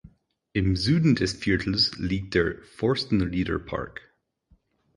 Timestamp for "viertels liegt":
1.33-2.33